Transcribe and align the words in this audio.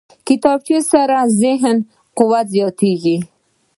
کتابچه 0.27 0.77
سره 0.91 1.19
ذهني 1.41 1.85
قدرت 2.17 2.45
زیاتېږي 2.55 3.17